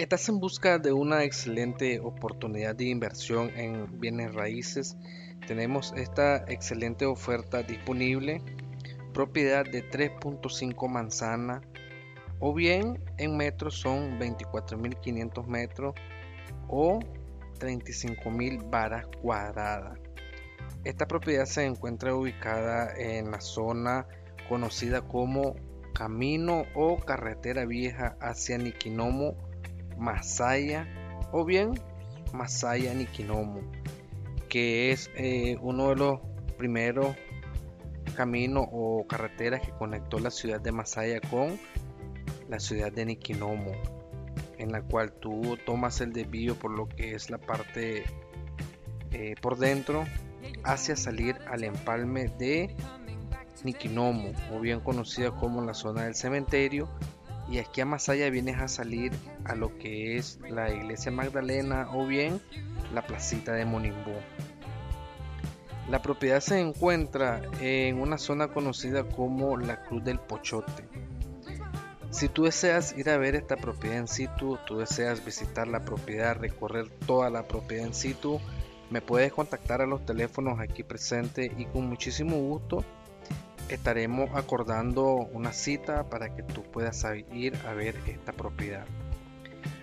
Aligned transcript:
¿Estás 0.00 0.30
en 0.30 0.40
busca 0.40 0.78
de 0.78 0.94
una 0.94 1.24
excelente 1.24 2.00
oportunidad 2.00 2.74
de 2.74 2.86
inversión 2.86 3.50
en 3.54 4.00
bienes 4.00 4.32
raíces? 4.32 4.96
Tenemos 5.46 5.92
esta 5.94 6.36
excelente 6.48 7.04
oferta 7.04 7.62
disponible. 7.62 8.40
Propiedad 9.12 9.62
de 9.62 9.86
3.5 9.86 10.88
manzana 10.88 11.60
o 12.38 12.54
bien 12.54 12.98
en 13.18 13.36
metros 13.36 13.74
son 13.74 14.18
24.500 14.18 15.46
metros 15.46 15.94
o 16.66 17.00
35.000 17.58 18.70
varas 18.70 19.06
cuadradas. 19.20 19.98
Esta 20.82 21.06
propiedad 21.06 21.44
se 21.44 21.66
encuentra 21.66 22.14
ubicada 22.14 22.90
en 22.96 23.30
la 23.30 23.42
zona 23.42 24.06
conocida 24.48 25.02
como 25.02 25.56
Camino 25.92 26.64
o 26.74 26.96
Carretera 26.96 27.66
Vieja 27.66 28.16
hacia 28.18 28.56
Nikinomo, 28.56 29.49
Masaya 30.00 30.88
o 31.30 31.44
bien 31.44 31.78
Masaya 32.32 32.94
Nikinomo, 32.94 33.60
que 34.48 34.90
es 34.90 35.10
eh, 35.14 35.58
uno 35.60 35.90
de 35.90 35.96
los 35.96 36.20
primeros 36.56 37.14
caminos 38.16 38.66
o 38.72 39.06
carreteras 39.06 39.60
que 39.60 39.72
conectó 39.72 40.18
la 40.18 40.30
ciudad 40.30 40.60
de 40.60 40.72
Masaya 40.72 41.20
con 41.20 41.58
la 42.48 42.58
ciudad 42.58 42.90
de 42.90 43.04
Nikinomo, 43.04 43.72
en 44.58 44.72
la 44.72 44.82
cual 44.82 45.12
tú 45.12 45.58
tomas 45.64 46.00
el 46.00 46.12
desvío 46.12 46.54
por 46.56 46.70
lo 46.70 46.88
que 46.88 47.14
es 47.14 47.30
la 47.30 47.38
parte 47.38 48.04
eh, 49.12 49.34
por 49.40 49.58
dentro 49.58 50.04
hacia 50.64 50.96
salir 50.96 51.36
al 51.48 51.62
empalme 51.64 52.28
de 52.38 52.74
Nikinomo, 53.64 54.32
o 54.52 54.60
bien 54.60 54.80
conocida 54.80 55.30
como 55.30 55.60
la 55.62 55.74
zona 55.74 56.04
del 56.04 56.14
cementerio, 56.14 56.88
y 57.50 57.58
aquí 57.58 57.80
a 57.80 57.88
allá 57.92 58.30
vienes 58.30 58.60
a 58.60 58.68
salir 58.68 59.12
a 59.44 59.56
lo 59.56 59.76
que 59.76 60.16
es 60.16 60.38
la 60.48 60.72
iglesia 60.72 61.10
Magdalena 61.10 61.88
o 61.92 62.06
bien 62.06 62.40
la 62.94 63.02
placita 63.02 63.52
de 63.52 63.64
Monimbo. 63.64 64.14
La 65.88 66.00
propiedad 66.00 66.38
se 66.38 66.60
encuentra 66.60 67.42
en 67.60 68.00
una 68.00 68.18
zona 68.18 68.48
conocida 68.48 69.02
como 69.02 69.56
la 69.56 69.82
Cruz 69.82 70.04
del 70.04 70.20
Pochote. 70.20 70.84
Si 72.10 72.28
tú 72.28 72.44
deseas 72.44 72.96
ir 72.96 73.10
a 73.10 73.18
ver 73.18 73.34
esta 73.34 73.56
propiedad 73.56 73.98
en 73.98 74.08
situ, 74.08 74.56
tú 74.66 74.78
deseas 74.78 75.24
visitar 75.24 75.66
la 75.66 75.84
propiedad, 75.84 76.36
recorrer 76.36 76.88
toda 77.06 77.30
la 77.30 77.48
propiedad 77.48 77.86
en 77.86 77.94
situ, 77.94 78.40
me 78.90 79.00
puedes 79.00 79.32
contactar 79.32 79.80
a 79.80 79.86
los 79.86 80.06
teléfonos 80.06 80.60
aquí 80.60 80.84
presentes 80.84 81.50
y 81.56 81.64
con 81.66 81.88
muchísimo 81.88 82.36
gusto 82.36 82.84
estaremos 83.74 84.30
acordando 84.34 85.14
una 85.32 85.52
cita 85.52 86.08
para 86.08 86.34
que 86.34 86.42
tú 86.42 86.62
puedas 86.62 87.04
ir 87.32 87.56
a 87.66 87.72
ver 87.72 87.96
esta 88.06 88.32
propiedad. 88.32 88.86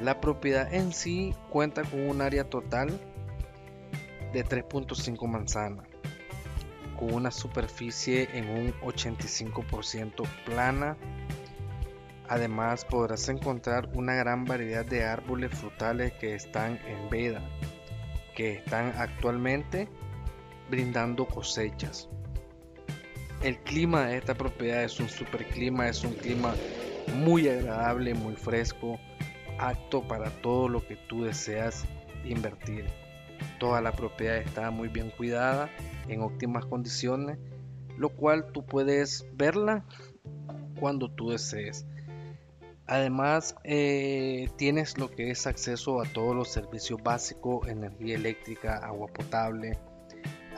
La 0.00 0.20
propiedad 0.20 0.72
en 0.72 0.92
sí 0.92 1.34
cuenta 1.50 1.82
con 1.82 2.08
un 2.08 2.20
área 2.20 2.44
total 2.44 2.88
de 4.32 4.44
3.5 4.44 5.26
manzanas, 5.26 5.86
con 6.98 7.14
una 7.14 7.30
superficie 7.30 8.28
en 8.34 8.48
un 8.48 8.72
85% 8.80 10.26
plana. 10.44 10.96
Además 12.28 12.84
podrás 12.84 13.28
encontrar 13.28 13.88
una 13.94 14.14
gran 14.14 14.44
variedad 14.44 14.84
de 14.84 15.04
árboles 15.04 15.50
frutales 15.52 16.12
que 16.14 16.34
están 16.34 16.78
en 16.86 17.08
veda 17.08 17.42
que 18.38 18.52
están 18.52 18.94
actualmente 18.96 19.88
brindando 20.70 21.26
cosechas. 21.26 22.08
El 23.42 23.56
clima 23.58 24.06
de 24.06 24.18
esta 24.18 24.34
propiedad 24.34 24.82
es 24.82 24.98
un 24.98 25.08
super 25.08 25.46
clima, 25.46 25.88
es 25.88 26.02
un 26.02 26.14
clima 26.14 26.54
muy 27.14 27.48
agradable, 27.48 28.14
muy 28.14 28.34
fresco, 28.34 28.98
apto 29.58 30.06
para 30.06 30.30
todo 30.42 30.68
lo 30.68 30.84
que 30.86 30.96
tú 30.96 31.22
deseas 31.22 31.84
invertir. 32.24 32.86
Toda 33.60 33.80
la 33.80 33.92
propiedad 33.92 34.38
está 34.38 34.72
muy 34.72 34.88
bien 34.88 35.10
cuidada, 35.10 35.70
en 36.08 36.20
óptimas 36.20 36.66
condiciones, 36.66 37.38
lo 37.96 38.08
cual 38.08 38.50
tú 38.52 38.66
puedes 38.66 39.24
verla 39.34 39.84
cuando 40.80 41.08
tú 41.08 41.30
desees. 41.30 41.86
Además, 42.86 43.54
eh, 43.64 44.48
tienes 44.56 44.98
lo 44.98 45.10
que 45.10 45.30
es 45.30 45.46
acceso 45.46 46.00
a 46.00 46.06
todos 46.06 46.34
los 46.34 46.48
servicios 46.48 47.00
básicos, 47.02 47.68
energía 47.68 48.16
eléctrica, 48.16 48.78
agua 48.78 49.08
potable, 49.08 49.78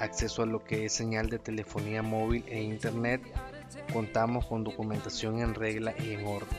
acceso 0.00 0.42
a 0.42 0.46
lo 0.46 0.64
que 0.64 0.86
es 0.86 0.92
señal 0.92 1.28
de 1.30 1.38
telefonía 1.38 2.02
móvil 2.02 2.44
e 2.48 2.60
internet. 2.60 3.22
Contamos 3.92 4.46
con 4.46 4.64
documentación 4.64 5.40
en 5.40 5.54
regla 5.54 5.94
y 5.98 6.14
en 6.14 6.26
orden. 6.26 6.58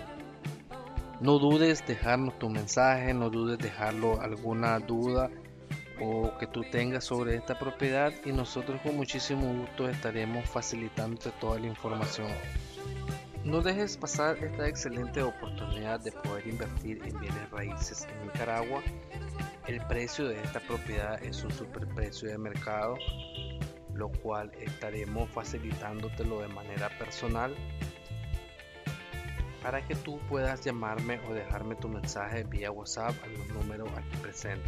No 1.19 1.37
dudes 1.37 1.85
dejarnos 1.85 2.39
tu 2.39 2.49
mensaje, 2.49 3.13
no 3.13 3.29
dudes 3.29 3.59
dejarlo 3.59 4.21
alguna 4.21 4.79
duda 4.79 5.29
o 6.01 6.35
que 6.39 6.47
tú 6.47 6.63
tengas 6.63 7.03
sobre 7.03 7.35
esta 7.35 7.59
propiedad 7.59 8.11
y 8.25 8.31
nosotros 8.31 8.81
con 8.81 8.95
muchísimo 8.95 9.53
gusto 9.53 9.87
estaremos 9.87 10.49
facilitándote 10.49 11.31
toda 11.39 11.59
la 11.59 11.67
información. 11.67 12.27
No 13.43 13.61
dejes 13.61 13.97
pasar 13.97 14.37
esta 14.43 14.67
excelente 14.67 15.21
oportunidad 15.21 15.99
de 15.99 16.11
poder 16.11 16.47
invertir 16.47 17.01
en 17.05 17.19
bienes 17.19 17.49
raíces 17.49 18.07
en 18.11 18.27
Nicaragua. 18.27 18.81
El 19.67 19.79
precio 19.85 20.27
de 20.27 20.41
esta 20.41 20.59
propiedad 20.59 21.23
es 21.23 21.43
un 21.43 21.51
superprecio 21.51 22.29
de 22.29 22.37
mercado, 22.37 22.97
lo 23.93 24.09
cual 24.09 24.51
estaremos 24.59 25.29
facilitándotelo 25.29 26.41
de 26.41 26.47
manera 26.47 26.89
personal 26.97 27.55
para 29.61 29.85
que 29.85 29.95
tú 29.95 30.19
puedas 30.27 30.65
llamarme 30.65 31.19
o 31.29 31.33
dejarme 31.33 31.75
tu 31.75 31.87
mensaje 31.87 32.43
vía 32.43 32.71
WhatsApp 32.71 33.13
al 33.23 33.53
número 33.53 33.85
aquí 33.95 34.17
presente. 34.17 34.67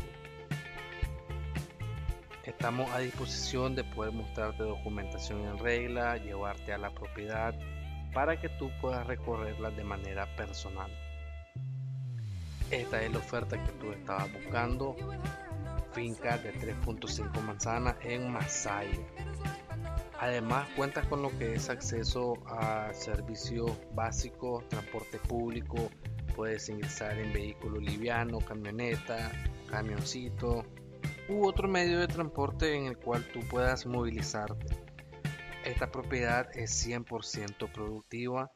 Estamos 2.44 2.90
a 2.92 3.00
disposición 3.00 3.74
de 3.74 3.84
poder 3.84 4.14
mostrarte 4.14 4.64
documentación 4.64 5.42
en 5.48 5.58
regla, 5.58 6.18
llevarte 6.18 6.72
a 6.72 6.78
la 6.78 6.92
propiedad 6.92 7.56
para 8.14 8.40
que 8.40 8.50
tú 8.50 8.70
puedas 8.80 9.08
recorrerla 9.08 9.72
de 9.72 9.84
manera 9.84 10.28
personal. 10.36 10.92
Esta 12.72 13.02
es 13.02 13.12
la 13.12 13.20
oferta 13.20 13.64
que 13.64 13.72
tú 13.74 13.92
estabas 13.92 14.32
buscando. 14.34 14.96
Finca 15.92 16.38
de 16.38 16.54
3.5 16.54 17.42
manzanas 17.42 17.96
en 18.02 18.32
Masaya. 18.32 19.00
Además 20.20 20.68
cuentas 20.76 21.06
con 21.08 21.22
lo 21.22 21.38
que 21.38 21.54
es 21.56 21.70
acceso 21.70 22.36
a 22.48 22.94
servicios 22.94 23.72
básicos, 23.94 24.68
transporte 24.70 25.20
público, 25.20 25.90
puedes 26.36 26.70
ingresar 26.70 27.18
en 27.20 27.34
vehículo 27.34 27.80
liviano, 27.80 28.40
camioneta, 28.40 29.32
camioncito 29.70 30.66
u 31.30 31.46
otro 31.46 31.68
medio 31.68 32.00
de 32.00 32.08
transporte 32.08 32.76
en 32.76 32.86
el 32.86 32.98
cual 32.98 33.26
tú 33.34 33.42
puedas 33.42 33.86
movilizarte. 33.86 34.76
Esta 35.66 35.92
propiedad 35.92 36.50
es 36.58 36.72
100% 36.88 37.72
productiva. 37.72 38.52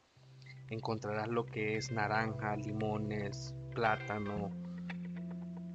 Encontrarás 0.69 1.29
lo 1.29 1.45
que 1.45 1.77
es 1.77 1.91
naranja, 1.91 2.55
limones, 2.57 3.53
plátano, 3.77 4.49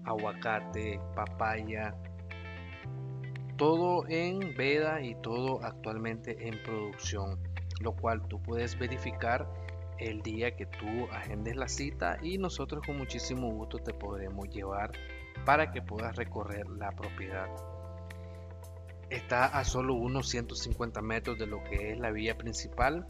aguacate, 0.04 1.00
papaya. 1.14 1.94
Todo 3.56 4.04
en 4.08 4.56
veda 4.56 5.00
y 5.00 5.14
todo 5.22 5.62
actualmente 5.62 6.48
en 6.48 6.60
producción. 6.64 7.38
Lo 7.80 7.92
cual 7.92 8.26
tú 8.26 8.42
puedes 8.42 8.76
verificar 8.76 9.48
el 10.00 10.20
día 10.22 10.56
que 10.56 10.66
tú 10.66 11.06
agendes 11.12 11.54
la 11.54 11.68
cita 11.68 12.18
y 12.20 12.38
nosotros 12.38 12.82
con 12.84 12.98
muchísimo 12.98 13.48
gusto 13.52 13.78
te 13.78 13.94
podremos 13.94 14.48
llevar 14.48 14.90
para 15.44 15.70
que 15.70 15.80
puedas 15.80 16.16
recorrer 16.16 16.68
la 16.70 16.90
propiedad 16.90 17.48
está 19.10 19.44
a 19.44 19.62
solo 19.64 19.94
unos 19.94 20.30
150 20.30 21.02
metros 21.02 21.38
de 21.38 21.46
lo 21.46 21.62
que 21.64 21.92
es 21.92 21.98
la 21.98 22.10
vía 22.10 22.38
principal. 22.38 23.06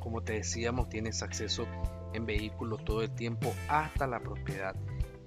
Como 0.00 0.22
te 0.22 0.32
decíamos, 0.32 0.88
tienes 0.88 1.22
acceso 1.22 1.68
en 2.12 2.26
vehículo 2.26 2.76
todo 2.78 3.02
el 3.02 3.10
tiempo 3.14 3.54
hasta 3.68 4.06
la 4.06 4.20
propiedad. 4.20 4.74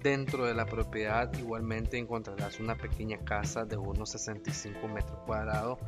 Dentro 0.02 0.46
de 0.46 0.54
la 0.54 0.66
propiedad 0.66 1.32
igualmente 1.38 1.96
encontrarás 1.96 2.58
una 2.58 2.76
pequeña 2.76 3.18
casa 3.18 3.64
de 3.64 3.76
unos 3.76 4.10
65 4.10 4.88
metros 4.88 5.18
cuadrados, 5.26 5.78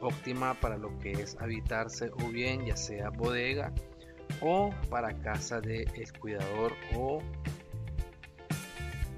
óptima 0.00 0.54
para 0.54 0.78
lo 0.78 0.98
que 0.98 1.12
es 1.12 1.36
habitarse 1.40 2.10
o 2.10 2.28
bien 2.28 2.64
ya 2.64 2.76
sea 2.76 3.10
bodega 3.10 3.72
o 4.40 4.70
para 4.90 5.14
casa 5.20 5.60
del 5.60 5.88
el 5.94 6.12
cuidador 6.18 6.72
o 6.96 7.20